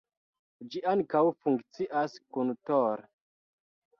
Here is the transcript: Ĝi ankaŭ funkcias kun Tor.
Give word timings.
Ĝi 0.75 0.79
ankaŭ 0.91 1.21
funkcias 1.43 2.17
kun 2.37 2.51
Tor. 2.71 3.07